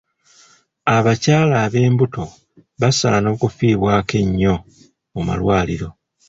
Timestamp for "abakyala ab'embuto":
0.95-2.25